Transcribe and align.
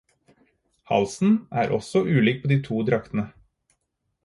Halsen 0.89 1.45
er 1.51 1.69
også 1.77 2.01
ulik 2.15 2.41
på 2.41 2.51
de 2.53 2.59
to 2.69 2.83
draktene. 2.91 3.29